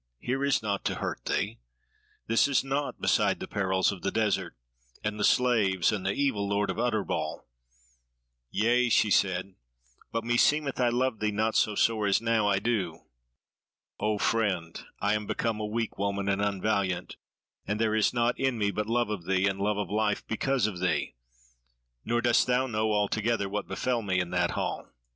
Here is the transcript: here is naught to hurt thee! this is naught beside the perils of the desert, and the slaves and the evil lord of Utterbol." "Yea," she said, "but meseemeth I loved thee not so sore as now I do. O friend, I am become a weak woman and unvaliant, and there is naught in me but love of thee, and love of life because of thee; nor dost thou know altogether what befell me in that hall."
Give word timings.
here 0.17 0.43
is 0.43 0.63
naught 0.63 0.83
to 0.83 0.95
hurt 0.95 1.23
thee! 1.25 1.59
this 2.25 2.47
is 2.47 2.63
naught 2.63 2.99
beside 2.99 3.39
the 3.39 3.47
perils 3.47 3.91
of 3.91 4.01
the 4.01 4.09
desert, 4.09 4.55
and 5.03 5.19
the 5.19 5.23
slaves 5.23 5.91
and 5.91 6.03
the 6.03 6.11
evil 6.13 6.47
lord 6.49 6.71
of 6.71 6.79
Utterbol." 6.79 7.45
"Yea," 8.49 8.89
she 8.89 9.11
said, 9.11 9.53
"but 10.11 10.23
meseemeth 10.23 10.79
I 10.79 10.89
loved 10.89 11.19
thee 11.21 11.29
not 11.31 11.55
so 11.55 11.75
sore 11.75 12.07
as 12.07 12.19
now 12.19 12.47
I 12.47 12.57
do. 12.57 13.01
O 13.99 14.17
friend, 14.17 14.83
I 14.99 15.13
am 15.13 15.27
become 15.27 15.59
a 15.59 15.65
weak 15.67 15.99
woman 15.99 16.27
and 16.27 16.41
unvaliant, 16.41 17.17
and 17.67 17.79
there 17.79 17.93
is 17.93 18.11
naught 18.11 18.39
in 18.39 18.57
me 18.57 18.71
but 18.71 18.87
love 18.87 19.11
of 19.11 19.25
thee, 19.25 19.45
and 19.47 19.59
love 19.59 19.77
of 19.77 19.91
life 19.91 20.25
because 20.25 20.65
of 20.65 20.79
thee; 20.79 21.13
nor 22.03 22.21
dost 22.21 22.47
thou 22.47 22.65
know 22.65 22.91
altogether 22.91 23.47
what 23.47 23.67
befell 23.67 24.01
me 24.01 24.19
in 24.19 24.31
that 24.31 24.49
hall." 24.49 24.87